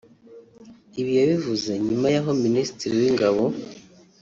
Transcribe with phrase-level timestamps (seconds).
[0.99, 3.43] Ibi yabivuze nyuma y’aho Minisitiri w’Ingabo